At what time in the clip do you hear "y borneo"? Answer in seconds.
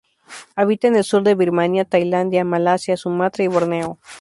3.43-3.99